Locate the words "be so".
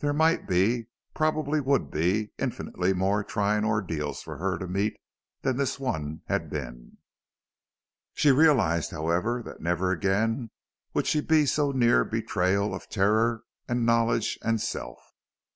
11.20-11.70